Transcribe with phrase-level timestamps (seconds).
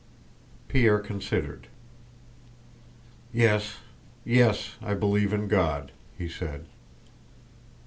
[0.67, 1.67] Pierre considered.
[3.31, 3.77] "Yes...
[4.25, 6.65] yes, I believe in God," he said.